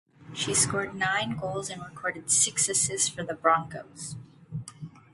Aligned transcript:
She 0.33 0.55
scored 0.55 0.95
nine 0.95 1.37
goals 1.37 1.69
and 1.69 1.79
recorded 1.83 2.31
six 2.31 2.67
assists 2.67 3.07
for 3.07 3.21
the 3.21 3.35
Broncos. 3.35 4.15